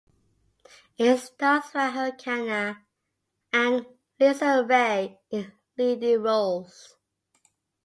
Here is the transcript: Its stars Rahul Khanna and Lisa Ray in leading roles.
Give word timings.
Its 0.97 1.25
stars 1.25 1.65
Rahul 1.75 2.17
Khanna 2.19 2.81
and 3.53 3.85
Lisa 4.19 4.65
Ray 4.67 5.19
in 5.29 5.51
leading 5.77 6.23
roles. 6.23 6.95